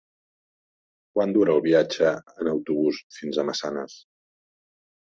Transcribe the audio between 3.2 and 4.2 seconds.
fins a Massanes?